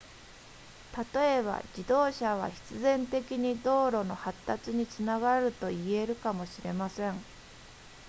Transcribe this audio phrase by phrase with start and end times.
[1.13, 7.13] 例えば自動車は必然的に道路の発達につながると言えるかもしれません